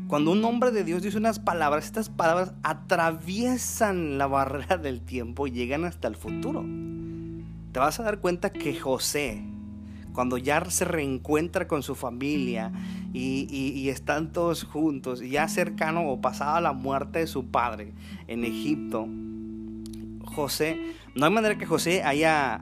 Cuando 0.09 0.31
un 0.31 0.43
hombre 0.43 0.71
de 0.71 0.83
Dios 0.83 1.03
dice 1.03 1.19
unas 1.19 1.37
palabras, 1.37 1.85
estas 1.85 2.09
palabras 2.09 2.53
atraviesan 2.63 4.17
la 4.17 4.25
barrera 4.25 4.79
del 4.79 5.01
tiempo 5.01 5.45
y 5.45 5.51
llegan 5.51 5.85
hasta 5.85 6.07
el 6.07 6.15
futuro. 6.15 6.65
Te 7.71 7.79
vas 7.79 7.99
a 7.99 8.03
dar 8.03 8.17
cuenta 8.17 8.51
que 8.51 8.73
José, 8.73 9.43
cuando 10.11 10.39
ya 10.39 10.65
se 10.71 10.85
reencuentra 10.85 11.67
con 11.67 11.83
su 11.83 11.93
familia 11.93 12.71
y, 13.13 13.87
están 13.89 14.33
todos 14.33 14.63
juntos, 14.63 15.21
ya 15.21 15.47
cercano 15.47 16.09
o 16.09 16.19
pasada 16.19 16.59
la 16.59 16.73
muerte 16.73 17.19
de 17.19 17.27
su 17.27 17.45
padre 17.45 17.93
en 18.25 18.45
Egipto, 18.45 19.07
José, 20.25 20.79
no 21.13 21.27
hay 21.27 21.31
manera 21.31 21.55
que 21.59 21.67
José 21.67 22.01
haya, 22.01 22.61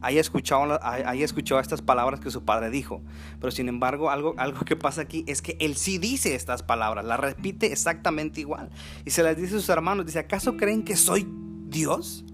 haya, 0.00 0.20
escuchado, 0.20 1.60
estas 1.60 1.82
palabras 1.82 2.20
que 2.20 2.30
su 2.30 2.44
padre 2.44 2.70
dijo, 2.70 3.02
pero 3.40 3.50
sin 3.50 3.68
embargo 3.68 4.10
algo, 4.10 4.34
algo 4.38 4.60
que 4.60 4.76
pasa 4.76 5.02
aquí 5.02 5.24
es 5.26 5.42
que 5.42 5.56
él 5.60 5.76
sí 5.76 5.98
dice 5.98 6.34
estas 6.34 6.62
palabras, 6.62 7.04
las 7.04 7.20
repite 7.20 7.72
exactamente 7.72 8.40
igual 8.40 8.70
y 9.04 9.10
se 9.10 9.22
las 9.22 9.36
dice 9.36 9.56
a 9.56 9.58
sus 9.58 9.68
hermanos, 9.68 10.06
dice, 10.06 10.18
¿acaso 10.18 10.56
creen 10.56 10.82
que 10.84 10.96
soy 10.96 11.26
Dios? 11.68 12.24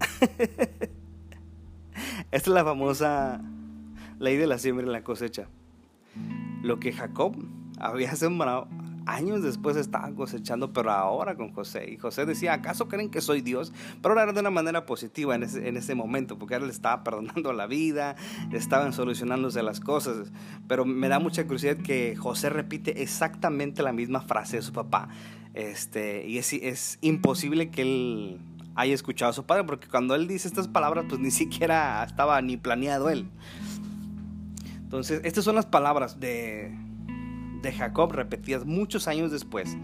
Esta 2.30 2.50
es 2.50 2.54
la 2.54 2.64
famosa 2.64 3.40
ley 4.18 4.36
de 4.36 4.46
la 4.46 4.58
siembra 4.58 4.86
y 4.86 4.90
la 4.90 5.02
cosecha. 5.02 5.48
Lo 6.62 6.78
que 6.78 6.92
Jacob 6.92 7.36
había 7.78 8.14
sembrado, 8.14 8.68
años 9.10 9.42
después 9.42 9.76
estaba 9.76 10.10
cosechando, 10.14 10.72
pero 10.72 10.90
ahora 10.90 11.34
con 11.36 11.52
José. 11.52 11.90
Y 11.90 11.96
José 11.96 12.26
decía, 12.26 12.54
¿acaso 12.54 12.88
creen 12.88 13.10
que 13.10 13.20
soy 13.20 13.40
Dios? 13.40 13.72
Pero 14.00 14.12
ahora 14.12 14.24
era 14.24 14.32
de 14.32 14.40
una 14.40 14.50
manera 14.50 14.86
positiva 14.86 15.34
en 15.34 15.42
ese, 15.42 15.68
en 15.68 15.76
ese 15.76 15.94
momento, 15.94 16.38
porque 16.38 16.54
él 16.54 16.64
le 16.64 16.72
estaba 16.72 17.02
perdonando 17.04 17.52
la 17.52 17.66
vida, 17.66 18.16
estaban 18.52 18.92
solucionándose 18.92 19.62
las 19.62 19.80
cosas. 19.80 20.32
Pero 20.68 20.84
me 20.84 21.08
da 21.08 21.18
mucha 21.18 21.44
curiosidad 21.44 21.76
que 21.78 22.16
José 22.16 22.50
repite 22.50 23.02
exactamente 23.02 23.82
la 23.82 23.92
misma 23.92 24.20
frase 24.20 24.56
de 24.56 24.62
su 24.62 24.72
papá. 24.72 25.08
Este, 25.54 26.26
y 26.26 26.38
es, 26.38 26.52
es 26.52 26.98
imposible 27.00 27.70
que 27.70 27.82
él 27.82 28.40
haya 28.76 28.94
escuchado 28.94 29.30
a 29.30 29.34
su 29.34 29.44
padre, 29.44 29.64
porque 29.64 29.88
cuando 29.88 30.14
él 30.14 30.28
dice 30.28 30.48
estas 30.48 30.68
palabras, 30.68 31.06
pues 31.08 31.20
ni 31.20 31.30
siquiera 31.30 32.02
estaba 32.04 32.40
ni 32.40 32.56
planeado 32.56 33.10
él. 33.10 33.28
Entonces, 34.76 35.20
estas 35.24 35.44
son 35.44 35.54
las 35.54 35.66
palabras 35.66 36.18
de, 36.18 36.76
de 37.62 37.72
Jacob 37.72 38.12
repetidas 38.12 38.64
muchos 38.64 39.08
años 39.08 39.30
después. 39.30 39.76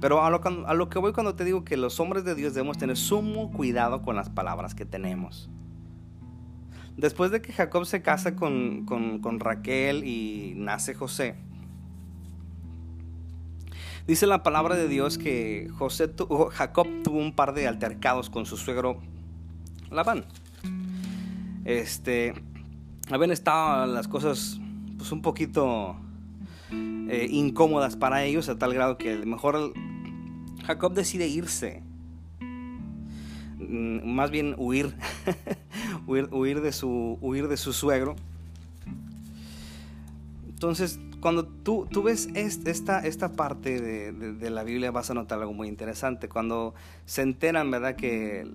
Pero 0.00 0.24
a 0.24 0.30
lo, 0.30 0.88
que 0.88 0.98
voy 0.98 1.12
cuando 1.12 1.34
te 1.34 1.44
digo 1.44 1.64
que 1.64 1.76
los 1.76 2.00
hombres 2.00 2.24
de 2.24 2.34
Dios 2.34 2.54
debemos 2.54 2.76
tener 2.76 2.96
sumo 2.96 3.52
cuidado 3.52 4.02
con 4.02 4.16
las 4.16 4.30
palabras 4.30 4.74
que 4.74 4.84
tenemos. 4.84 5.48
Después 6.96 7.30
de 7.30 7.40
que 7.40 7.52
Jacob 7.52 7.86
se 7.86 8.02
casa 8.02 8.34
con, 8.34 8.84
con, 8.84 9.40
Raquel 9.40 10.04
y 10.04 10.54
nace 10.56 10.94
José, 10.94 11.36
dice 14.06 14.26
la 14.26 14.42
palabra 14.42 14.74
de 14.74 14.88
Dios 14.88 15.18
que 15.18 15.70
José 15.78 16.12
Jacob 16.50 16.88
tuvo 17.04 17.18
un 17.18 17.34
par 17.34 17.54
de 17.54 17.68
altercados 17.68 18.28
con 18.28 18.44
su 18.44 18.56
suegro 18.56 19.00
Labán. 19.90 20.24
Este, 21.64 22.34
habían 23.10 23.30
estado 23.30 23.86
las 23.86 24.08
cosas 24.08 24.58
pues 24.98 25.12
un 25.12 25.22
poquito 25.22 25.96
eh, 27.12 27.28
incómodas 27.30 27.94
para 27.94 28.24
ellos 28.24 28.48
a 28.48 28.56
tal 28.56 28.72
grado 28.72 28.96
que 28.96 29.14
mejor 29.26 29.74
Jacob 30.64 30.94
decide 30.94 31.28
irse 31.28 31.82
mm, 33.58 34.08
más 34.08 34.30
bien 34.30 34.54
huir, 34.58 34.94
huir, 36.06 36.60
de 36.62 36.72
su, 36.72 37.18
huir 37.20 37.48
de 37.48 37.58
su 37.58 37.74
suegro. 37.74 38.16
Entonces, 40.48 41.00
cuando 41.20 41.44
tú, 41.44 41.86
tú 41.90 42.02
ves 42.02 42.30
esta, 42.34 43.00
esta 43.00 43.32
parte 43.32 43.78
de, 43.78 44.12
de, 44.12 44.50
la 44.50 44.64
Biblia, 44.64 44.90
vas 44.90 45.10
a 45.10 45.14
notar 45.14 45.38
algo 45.38 45.52
muy 45.52 45.68
interesante. 45.68 46.30
Cuando 46.30 46.72
se 47.04 47.20
enteran, 47.20 47.70
¿verdad? 47.70 47.94
Que 47.94 48.46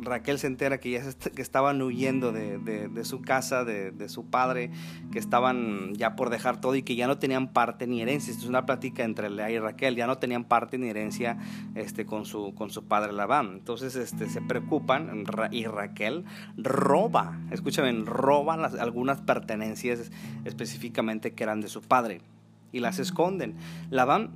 Raquel 0.00 0.38
se 0.38 0.46
entera 0.46 0.78
que 0.78 0.90
ya 0.90 1.02
que 1.34 1.42
estaban 1.42 1.80
huyendo 1.82 2.32
de, 2.32 3.04
su 3.04 3.20
casa, 3.20 3.64
de, 3.64 4.08
su 4.08 4.26
padre, 4.26 4.70
que 5.12 5.18
estaban 5.18 5.94
ya 5.94 6.16
por 6.16 6.30
dejar 6.30 6.60
todo 6.60 6.74
y 6.74 6.82
que 6.82 6.96
ya 6.96 7.06
no 7.06 7.18
tenían 7.18 7.52
parte 7.52 7.86
ni 7.86 8.02
herencia. 8.02 8.30
Esto 8.30 8.44
es 8.44 8.48
una 8.48 8.66
plática 8.66 9.04
entre 9.04 9.30
Lea 9.30 9.50
y 9.50 9.58
Raquel, 9.58 9.96
ya 9.96 10.06
no 10.06 10.18
tenían 10.18 10.44
parte 10.44 10.78
ni 10.78 10.88
herencia 10.88 11.38
este, 11.74 12.06
con, 12.06 12.24
su, 12.24 12.54
con 12.54 12.70
su 12.70 12.84
padre 12.84 13.12
Labán. 13.12 13.52
Entonces 13.54 13.96
este, 13.96 14.28
se 14.28 14.40
preocupan 14.40 15.24
y 15.50 15.64
Raquel 15.66 16.24
roba, 16.56 17.38
escúchame, 17.50 17.92
roba 18.04 18.54
algunas 18.54 19.20
pertenencias 19.20 20.10
específicamente 20.44 21.32
que 21.32 21.44
eran 21.44 21.60
de 21.60 21.68
su 21.68 21.82
padre 21.82 22.20
y 22.72 22.80
las 22.80 22.98
esconden. 22.98 23.56
Labán 23.90 24.30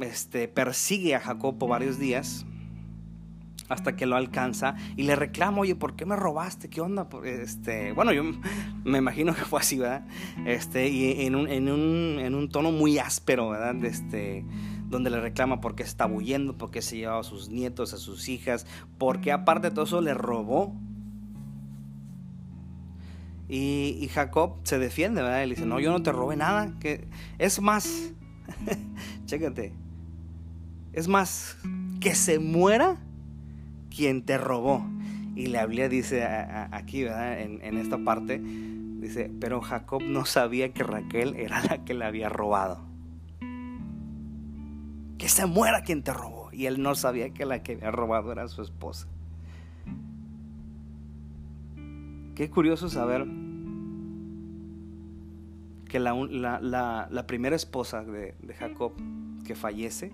este, 0.00 0.48
persigue 0.48 1.14
a 1.14 1.20
Jacob 1.20 1.58
por 1.58 1.70
varios 1.70 1.98
días 1.98 2.46
hasta 3.68 3.96
que 3.96 4.06
lo 4.06 4.16
alcanza 4.16 4.76
y 4.96 5.02
le 5.04 5.16
reclama, 5.16 5.60
oye, 5.60 5.74
¿por 5.74 5.96
qué 5.96 6.06
me 6.06 6.16
robaste? 6.16 6.68
¿Qué 6.68 6.80
onda? 6.80 7.08
Este, 7.24 7.92
bueno, 7.92 8.12
yo 8.12 8.22
me 8.84 8.98
imagino 8.98 9.34
que 9.34 9.42
fue 9.42 9.60
así, 9.60 9.78
¿verdad? 9.78 10.06
Este, 10.46 10.88
y 10.88 11.26
en 11.26 11.34
un, 11.34 11.48
en 11.48 11.70
un, 11.70 12.18
en 12.20 12.34
un 12.34 12.48
tono 12.48 12.72
muy 12.72 12.98
áspero, 12.98 13.50
¿verdad? 13.50 13.84
Este, 13.84 14.44
donde 14.88 15.10
le 15.10 15.20
reclama 15.20 15.60
por 15.60 15.74
qué 15.74 15.82
está 15.82 16.06
huyendo, 16.06 16.56
por 16.56 16.70
qué 16.70 16.82
se 16.82 16.96
llevaba 16.96 17.20
a 17.20 17.24
sus 17.24 17.48
nietos, 17.48 17.92
a 17.92 17.98
sus 17.98 18.28
hijas, 18.28 18.66
porque 18.98 19.32
aparte 19.32 19.68
de 19.68 19.74
todo 19.74 19.84
eso 19.84 20.00
le 20.00 20.14
robó. 20.14 20.74
Y, 23.48 23.98
y 24.00 24.08
Jacob 24.08 24.56
se 24.64 24.78
defiende, 24.78 25.22
¿verdad? 25.22 25.42
Y 25.42 25.46
le 25.46 25.54
dice, 25.54 25.66
no, 25.66 25.78
yo 25.78 25.92
no 25.92 26.02
te 26.02 26.10
robé 26.10 26.36
nada. 26.36 26.74
Que 26.80 27.06
es 27.38 27.60
más, 27.60 28.12
chécate, 29.26 29.72
es 30.92 31.06
más, 31.06 31.56
que 32.00 32.14
se 32.14 32.38
muera 32.38 32.96
quien 33.96 34.22
te 34.22 34.36
robó. 34.36 34.84
Y 35.34 35.46
la 35.46 35.66
Biblia 35.66 35.88
dice 35.88 36.24
aquí, 36.24 37.04
¿verdad? 37.04 37.40
En, 37.40 37.78
esta 37.78 37.98
parte, 37.98 38.38
dice, 38.38 39.30
pero 39.40 39.60
Jacob 39.60 40.02
no 40.02 40.24
sabía 40.24 40.72
que 40.72 40.82
Raquel 40.82 41.34
era 41.36 41.62
la 41.62 41.84
que 41.84 41.94
le 41.94 42.04
había 42.04 42.28
robado. 42.28 42.84
Que 45.18 45.28
se 45.28 45.46
muera 45.46 45.82
quien 45.82 46.02
te 46.02 46.12
robó. 46.12 46.50
Y 46.52 46.66
él 46.66 46.82
no 46.82 46.94
sabía 46.94 47.30
que 47.30 47.44
la 47.44 47.62
que 47.62 47.72
había 47.72 47.90
robado 47.90 48.32
era 48.32 48.48
su 48.48 48.62
esposa. 48.62 49.08
Qué 52.34 52.50
curioso 52.50 52.88
saber 52.90 53.26
que 55.88 56.00
la, 56.00 56.14
la, 56.60 57.26
primera 57.26 57.56
esposa 57.56 58.04
de, 58.04 58.34
de 58.42 58.54
Jacob 58.54 58.92
que 59.44 59.54
fallece 59.54 60.12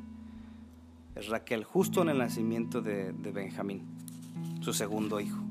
Raquel, 1.29 1.65
justo 1.65 2.03
en 2.03 2.09
el 2.09 2.19
nacimiento 2.19 2.83
de, 2.83 3.13
Benjamín, 3.13 3.83
su 4.61 4.73
segundo 4.73 5.21
hijo. 5.21 5.43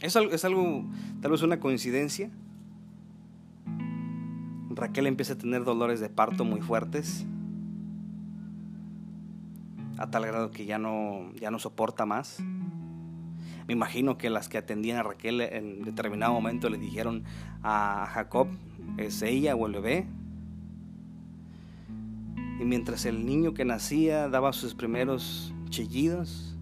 ¿Es 0.00 0.16
algo, 0.16 0.32
¿Es 0.32 0.44
algo, 0.44 0.84
tal 1.20 1.30
vez 1.30 1.42
una 1.42 1.58
coincidencia? 1.58 2.30
Raquel 4.70 5.06
empieza 5.06 5.32
a 5.32 5.38
tener 5.38 5.64
dolores 5.64 6.00
de 6.00 6.10
parto 6.10 6.44
muy 6.44 6.60
fuertes, 6.60 7.26
a 9.96 10.10
tal 10.10 10.26
grado 10.26 10.50
que 10.50 10.66
ya 10.66 10.78
no, 10.78 11.32
ya 11.34 11.50
no 11.50 11.58
soporta 11.58 12.04
más. 12.04 12.42
Me 13.66 13.72
imagino 13.72 14.16
que 14.18 14.30
las 14.30 14.48
que 14.48 14.58
atendían 14.58 14.98
a 14.98 15.02
Raquel 15.02 15.40
en 15.40 15.82
determinado 15.82 16.32
momento 16.32 16.68
le 16.68 16.78
dijeron 16.78 17.24
a 17.62 18.06
Jacob, 18.12 18.48
¿es 18.98 19.22
ella 19.22 19.56
o 19.56 19.66
el 19.66 19.72
bebé? 19.72 20.06
Mientras 22.66 23.06
el 23.06 23.24
niño 23.24 23.54
que 23.54 23.64
nacía 23.64 24.28
daba 24.28 24.52
sus 24.52 24.74
primeros 24.74 25.54
chillidos, 25.68 26.56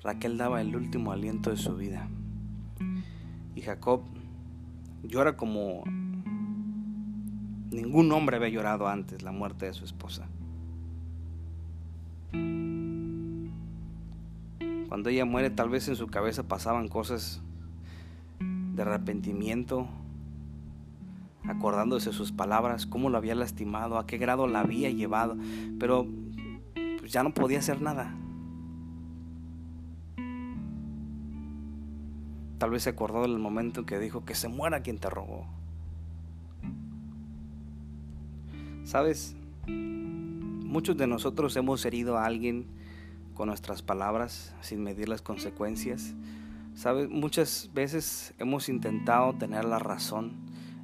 Raquel 0.00 0.38
daba 0.38 0.60
el 0.60 0.76
último 0.76 1.10
aliento 1.10 1.50
de 1.50 1.56
su 1.56 1.74
vida. 1.74 2.08
Y 3.56 3.62
Jacob 3.62 4.02
llora 5.02 5.36
como 5.36 5.82
ningún 7.72 8.12
hombre 8.12 8.36
había 8.36 8.48
llorado 8.48 8.86
antes 8.86 9.24
la 9.24 9.32
muerte 9.32 9.66
de 9.66 9.72
su 9.72 9.84
esposa. 9.84 10.28
Cuando 14.88 15.08
ella 15.10 15.24
muere, 15.24 15.50
tal 15.50 15.68
vez 15.68 15.88
en 15.88 15.96
su 15.96 16.06
cabeza 16.06 16.44
pasaban 16.44 16.86
cosas 16.86 17.42
de 18.38 18.82
arrepentimiento, 18.82 19.88
acordándose 21.48 22.12
sus 22.12 22.32
palabras, 22.32 22.86
cómo 22.86 23.10
lo 23.10 23.18
había 23.18 23.34
lastimado, 23.34 23.98
a 23.98 24.06
qué 24.06 24.18
grado 24.18 24.46
la 24.46 24.60
había 24.60 24.90
llevado, 24.90 25.36
pero 25.78 26.06
pues, 26.98 27.12
ya 27.12 27.22
no 27.22 27.32
podía 27.32 27.58
hacer 27.58 27.80
nada. 27.80 28.14
Tal 32.58 32.70
vez 32.70 32.84
se 32.84 32.90
acordó 32.90 33.22
del 33.22 33.38
momento 33.38 33.80
en 33.80 33.86
que 33.86 33.98
dijo 33.98 34.24
que 34.24 34.34
se 34.34 34.48
muera 34.48 34.80
quien 34.80 34.98
te 34.98 35.10
robó. 35.10 35.46
Sabes, 38.84 39.36
muchos 39.66 40.96
de 40.96 41.06
nosotros 41.06 41.56
hemos 41.56 41.84
herido 41.84 42.16
a 42.16 42.24
alguien 42.24 42.66
con 43.34 43.48
nuestras 43.48 43.82
palabras 43.82 44.54
sin 44.62 44.82
medir 44.82 45.08
las 45.08 45.22
consecuencias. 45.22 46.14
Sabes, 46.74 47.08
muchas 47.08 47.70
veces 47.74 48.34
hemos 48.38 48.68
intentado 48.68 49.34
tener 49.34 49.64
la 49.64 49.78
razón, 49.78 50.32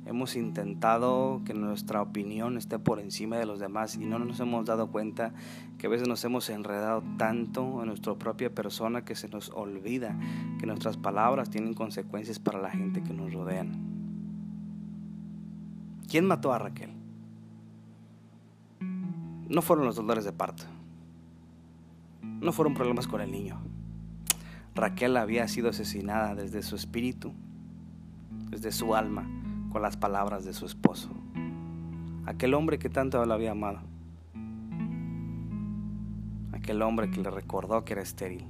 hemos 0.07 0.37
intentado 0.37 1.43
que 1.45 1.55
nuestra 1.55 2.03
opinión 2.03 2.57
esté 2.57 2.79
por 2.79 3.01
encima 3.01 3.37
de 3.37 3.47
los 3.47 3.61
demás 3.61 3.97
y 3.97 4.05
no 4.05 4.19
nos 4.19 4.41
hemos 4.41 4.65
dado 4.67 4.91
cuenta 4.91 5.33
que 5.79 5.87
a 5.87 5.91
veces 5.91 6.09
nos 6.09 6.25
hemos 6.25 6.49
enredado 6.51 7.03
tanto 7.19 7.81
en 7.81 7.89
nuestra 7.89 8.15
propia 8.15 8.55
persona 8.55 9.05
que 9.05 9.15
se 9.15 9.29
nos 9.29 9.51
olvida 9.51 10.19
que 10.59 10.67
nuestras 10.67 10.97
palabras 10.97 11.51
tienen 11.51 11.75
consecuencias 11.75 12.39
para 12.39 12.61
la 12.61 12.71
gente 12.71 13.03
que 13.03 13.13
nos 13.13 13.33
rodean. 13.33 13.73
¿Quién 16.09 16.27
mató 16.27 16.53
a 16.53 16.59
Raquel? 16.59 16.91
No 19.49 19.63
fueron 19.63 19.87
los 19.87 19.97
dolores 19.97 20.25
de 20.25 20.33
parto 20.33 20.65
no 22.43 22.53
fueron 22.53 22.75
problemas 22.75 23.07
con 23.07 23.21
el 23.21 23.31
niño. 23.31 23.61
Raquel 24.75 25.17
había 25.17 25.47
sido 25.49 25.71
asesinada 25.71 26.35
desde 26.35 26.63
su 26.63 26.75
espíritu, 26.75 27.33
desde 28.51 28.73
su 28.73 28.95
alma, 28.95 29.29
con 29.73 29.83
las 29.83 29.97
palabras 29.97 30.45
de 30.45 30.53
su 30.53 30.67
esposo. 30.67 31.09
Aquel 32.27 32.55
hombre 32.55 32.79
que 32.79 32.89
tanto 32.89 33.25
la 33.25 33.35
había 33.35 33.53
amado. 33.53 33.81
Aquel 36.53 36.83
hombre 36.83 37.11
que 37.11 37.21
le 37.21 37.31
recordó 37.31 37.85
que 37.85 37.95
era 37.95 38.03
estéril. 38.03 38.45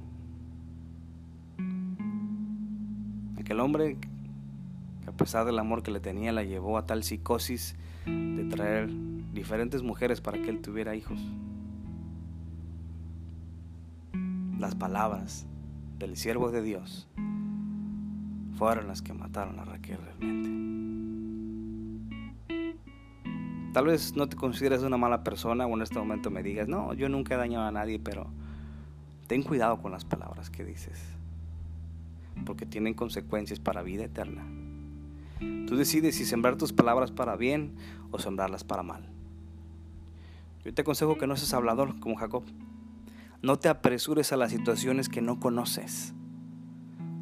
Aquel 3.39 3.59
hombre 3.59 3.97
que 3.97 4.09
a 5.09 5.11
pesar 5.13 5.45
del 5.45 5.59
amor 5.59 5.81
que 5.81 5.91
le 5.91 5.99
tenía 5.99 6.31
la 6.31 6.43
llevó 6.43 6.77
a 6.77 6.85
tal 6.85 7.03
psicosis 7.03 7.75
de 8.05 8.45
traer 8.49 8.89
diferentes 9.33 9.81
mujeres 9.81 10.21
para 10.21 10.41
que 10.41 10.49
él 10.49 10.61
tuviera 10.61 10.95
hijos. 10.95 11.19
las 14.63 14.75
palabras 14.75 15.45
del 15.99 16.15
siervo 16.15 16.49
de 16.49 16.61
Dios 16.61 17.09
fueron 18.57 18.87
las 18.87 19.01
que 19.01 19.13
mataron 19.13 19.59
a 19.59 19.65
Raquel 19.65 19.97
realmente. 19.97 20.92
Tal 23.73 23.87
vez 23.87 24.15
no 24.15 24.29
te 24.29 24.35
consideres 24.37 24.83
una 24.83 24.97
mala 24.97 25.23
persona 25.23 25.65
o 25.65 25.75
en 25.75 25.81
este 25.81 25.97
momento 25.97 26.29
me 26.29 26.43
digas, 26.43 26.67
no, 26.67 26.93
yo 26.93 27.09
nunca 27.09 27.33
he 27.33 27.37
dañado 27.37 27.65
a 27.65 27.71
nadie, 27.71 27.97
pero 27.97 28.27
ten 29.25 29.41
cuidado 29.41 29.81
con 29.81 29.91
las 29.91 30.05
palabras 30.05 30.51
que 30.51 30.63
dices, 30.63 31.01
porque 32.45 32.67
tienen 32.67 32.93
consecuencias 32.93 33.59
para 33.59 33.81
vida 33.81 34.03
eterna. 34.03 34.45
Tú 35.67 35.75
decides 35.75 36.15
si 36.15 36.25
sembrar 36.25 36.55
tus 36.55 36.71
palabras 36.71 37.11
para 37.11 37.35
bien 37.35 37.75
o 38.11 38.19
sembrarlas 38.19 38.63
para 38.63 38.83
mal. 38.83 39.09
Yo 40.63 40.71
te 40.71 40.83
aconsejo 40.83 41.17
que 41.17 41.25
no 41.25 41.35
seas 41.35 41.55
hablador 41.55 41.99
como 41.99 42.15
Jacob. 42.15 42.43
No 43.41 43.57
te 43.57 43.69
apresures 43.69 44.31
a 44.31 44.37
las 44.37 44.51
situaciones 44.51 45.09
que 45.09 45.21
no 45.21 45.39
conoces. 45.39 46.13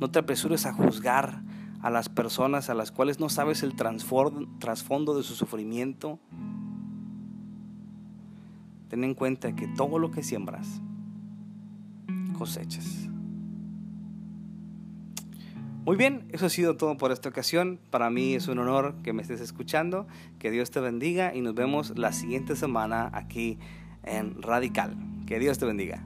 No 0.01 0.11
te 0.11 0.19
apresures 0.19 0.65
a 0.65 0.73
juzgar 0.73 1.43
a 1.81 1.89
las 1.89 2.09
personas 2.09 2.69
a 2.69 2.73
las 2.73 2.91
cuales 2.91 3.19
no 3.19 3.29
sabes 3.29 3.63
el 3.63 3.75
trasfondo 3.75 5.15
de 5.15 5.23
su 5.23 5.35
sufrimiento. 5.35 6.19
Ten 8.89 9.03
en 9.03 9.13
cuenta 9.13 9.55
que 9.55 9.67
todo 9.67 9.99
lo 9.99 10.11
que 10.11 10.21
siembras, 10.21 10.81
cosechas. 12.37 13.07
Muy 15.83 15.95
bien, 15.97 16.27
eso 16.31 16.45
ha 16.45 16.49
sido 16.49 16.77
todo 16.77 16.95
por 16.97 17.11
esta 17.11 17.29
ocasión. 17.29 17.79
Para 17.89 18.11
mí 18.11 18.35
es 18.35 18.47
un 18.47 18.59
honor 18.59 18.95
que 19.01 19.13
me 19.13 19.23
estés 19.23 19.41
escuchando. 19.41 20.07
Que 20.37 20.51
Dios 20.51 20.69
te 20.69 20.79
bendiga 20.79 21.33
y 21.33 21.41
nos 21.41 21.55
vemos 21.55 21.97
la 21.97 22.11
siguiente 22.11 22.55
semana 22.55 23.09
aquí 23.13 23.57
en 24.03 24.39
Radical. 24.41 24.95
Que 25.25 25.39
Dios 25.39 25.57
te 25.57 25.65
bendiga. 25.65 26.05